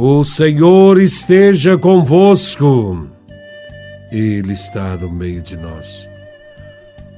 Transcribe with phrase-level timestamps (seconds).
[0.00, 3.08] O Senhor esteja convosco.
[4.12, 6.08] Ele está no meio de nós.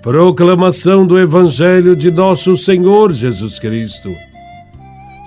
[0.01, 4.11] Proclamação do Evangelho de Nosso Senhor Jesus Cristo,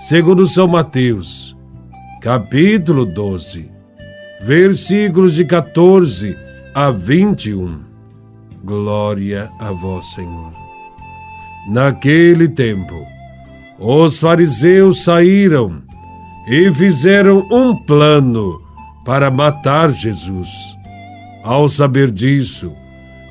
[0.00, 1.56] segundo São Mateus,
[2.20, 3.70] capítulo 12,
[4.42, 6.36] versículos de 14
[6.74, 7.82] a 21.
[8.64, 10.52] Glória a Vós, Senhor.
[11.68, 13.06] Naquele tempo,
[13.78, 15.83] os fariseus saíram
[16.46, 18.60] e fizeram um plano
[19.04, 20.50] para matar Jesus.
[21.42, 22.72] Ao saber disso,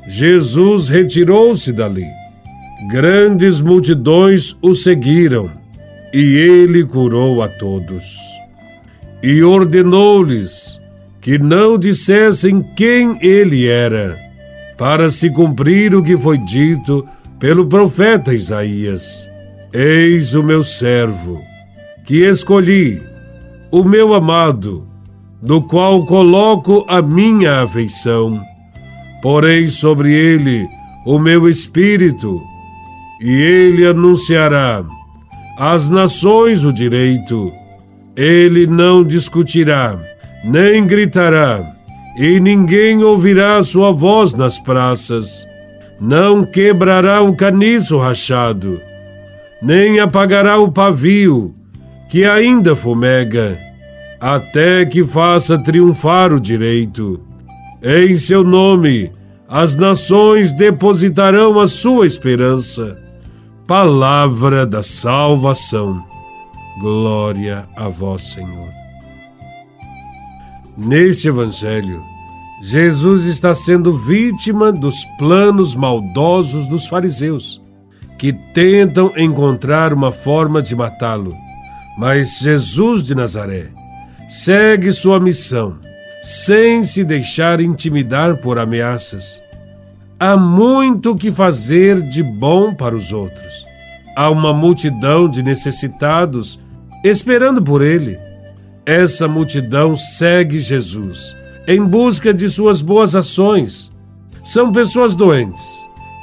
[0.06, 2.06] Jesus retirou-se dali.
[2.90, 5.50] Grandes multidões o seguiram
[6.12, 8.04] e ele curou a todos.
[9.22, 10.78] E ordenou-lhes
[11.20, 14.18] que não dissessem quem ele era,
[14.76, 17.08] para se cumprir o que foi dito
[17.40, 19.26] pelo profeta Isaías:
[19.72, 21.53] Eis o meu servo
[22.04, 23.02] que escolhi,
[23.70, 24.86] o meu amado,
[25.40, 28.42] no qual coloco a minha afeição.
[29.22, 30.68] Porei sobre ele
[31.06, 32.42] o meu espírito,
[33.22, 34.84] e ele anunciará
[35.58, 37.50] às nações o direito.
[38.14, 39.98] Ele não discutirá,
[40.44, 41.74] nem gritará,
[42.18, 45.46] e ninguém ouvirá sua voz nas praças.
[45.98, 48.78] Não quebrará o caniço rachado,
[49.62, 51.54] nem apagará o pavio
[52.14, 53.58] que ainda fumega,
[54.20, 57.20] até que faça triunfar o direito.
[57.82, 59.10] Em seu nome,
[59.48, 62.96] as nações depositarão a sua esperança.
[63.66, 66.04] Palavra da salvação.
[66.80, 68.68] Glória a vós, Senhor.
[70.78, 72.00] Neste Evangelho,
[72.62, 77.60] Jesus está sendo vítima dos planos maldosos dos fariseus,
[78.16, 81.42] que tentam encontrar uma forma de matá-lo.
[81.96, 83.68] Mas Jesus de Nazaré
[84.28, 85.78] segue sua missão
[86.22, 89.40] sem se deixar intimidar por ameaças.
[90.18, 93.66] Há muito que fazer de bom para os outros.
[94.16, 96.58] Há uma multidão de necessitados
[97.04, 98.18] esperando por ele.
[98.86, 101.36] Essa multidão segue Jesus
[101.68, 103.90] em busca de suas boas ações.
[104.42, 105.64] São pessoas doentes,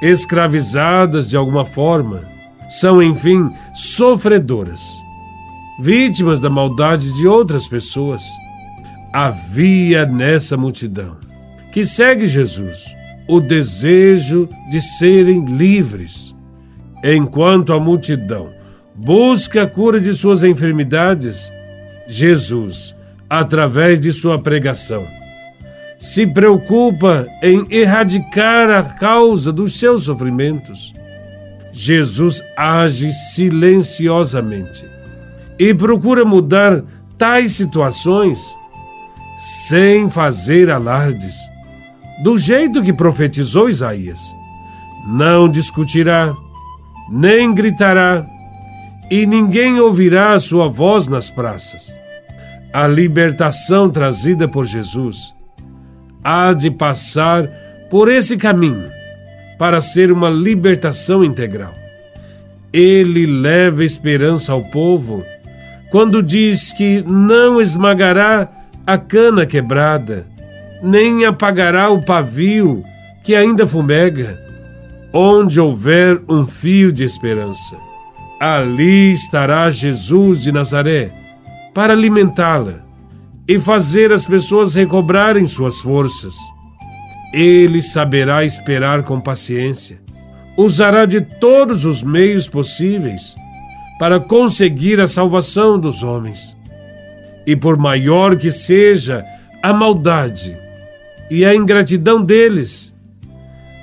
[0.02, 2.22] escravizadas de alguma forma.
[2.70, 5.02] São, enfim, sofredoras
[5.80, 8.24] vítimas da maldade de outras pessoas.
[9.14, 11.18] Havia nessa multidão
[11.72, 12.84] que segue Jesus
[13.28, 16.36] o desejo de serem livres.
[17.04, 18.50] Enquanto a multidão
[18.96, 21.52] busca a cura de suas enfermidades,
[22.08, 22.96] Jesus,
[23.30, 25.08] através de sua pregação,
[25.98, 30.94] se preocupa em erradicar a causa dos seus sofrimentos.
[31.72, 34.92] Jesus age silenciosamente
[35.62, 36.84] e procura mudar
[37.20, 38.58] tais situações
[39.38, 41.36] sem fazer alardes,
[42.24, 44.20] do jeito que profetizou Isaías.
[45.08, 46.36] Não discutirá,
[47.12, 48.26] nem gritará,
[49.12, 51.96] e ninguém ouvirá a sua voz nas praças.
[52.74, 55.32] A libertação trazida por Jesus
[56.24, 57.48] há de passar
[57.88, 58.90] por esse caminho
[59.60, 61.74] para ser uma libertação integral.
[62.74, 65.24] Ele leva esperança ao povo
[65.92, 68.50] quando diz que não esmagará
[68.88, 70.26] a cana quebrada,
[70.82, 72.82] nem apagará o pavio
[73.24, 74.40] que ainda fumega.
[75.14, 77.76] Onde houver um fio de esperança,
[78.40, 81.12] ali estará Jesus de Nazaré
[81.74, 82.86] para alimentá-la
[83.46, 86.36] e fazer as pessoas recobrarem suas forças.
[87.34, 90.00] Ele saberá esperar com paciência,
[90.56, 93.36] usará de todos os meios possíveis
[94.02, 96.58] para conseguir a salvação dos homens.
[97.46, 99.24] E por maior que seja
[99.62, 100.58] a maldade
[101.30, 102.96] e a ingratidão deles,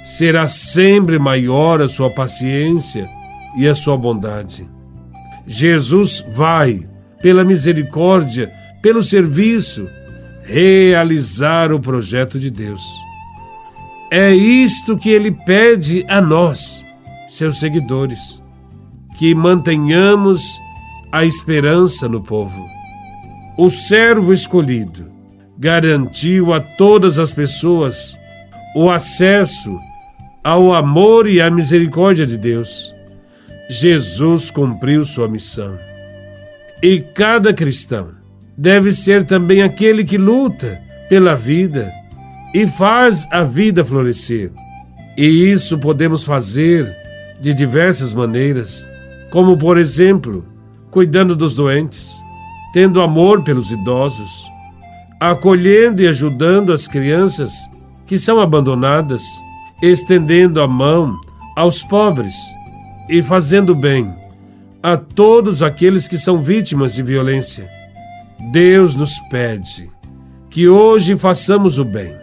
[0.05, 3.09] será sempre maior a sua paciência
[3.57, 4.69] e a sua bondade.
[5.47, 6.81] Jesus vai,
[7.23, 9.89] pela misericórdia, pelo serviço,
[10.43, 12.83] realizar o projeto de Deus.
[14.11, 16.85] É isto que ele pede a nós,
[17.29, 18.43] seus seguidores
[19.19, 20.61] que mantenhamos
[21.11, 22.69] a esperança no povo.
[23.59, 25.11] O servo escolhido
[25.59, 28.17] garantiu a todas as pessoas
[28.77, 29.77] o acesso
[30.45, 32.95] ao amor e à misericórdia de Deus.
[33.69, 35.77] Jesus cumpriu sua missão.
[36.81, 38.11] E cada cristão
[38.57, 41.93] deve ser também aquele que luta pela vida
[42.55, 44.53] e faz a vida florescer.
[45.17, 46.97] E isso podemos fazer
[47.41, 48.88] de diversas maneiras
[49.31, 50.45] como por exemplo,
[50.91, 52.11] cuidando dos doentes,
[52.73, 54.47] tendo amor pelos idosos,
[55.21, 57.53] acolhendo e ajudando as crianças
[58.07, 59.23] que são abandonadas,
[59.83, 61.19] estendendo a mão
[61.57, 62.35] aos pobres
[63.09, 64.15] e fazendo bem
[64.83, 67.69] a todos aqueles que são vítimas de violência.
[68.53, 69.91] Deus nos pede
[70.49, 72.15] que hoje façamos o bem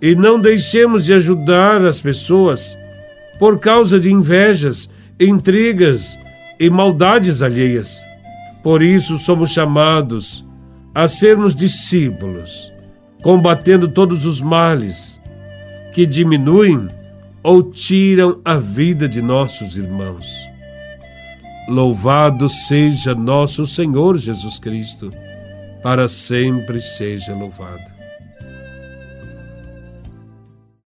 [0.00, 2.76] e não deixemos de ajudar as pessoas
[3.38, 4.88] por causa de invejas,
[5.20, 6.18] intrigas
[6.58, 8.04] e maldades alheias.
[8.62, 10.44] Por isso somos chamados
[10.94, 12.72] a sermos discípulos,
[13.22, 15.20] combatendo todos os males
[15.94, 16.88] que diminuem
[17.42, 20.28] ou tiram a vida de nossos irmãos.
[21.68, 25.10] Louvado seja nosso Senhor Jesus Cristo,
[25.82, 27.91] para sempre seja louvado.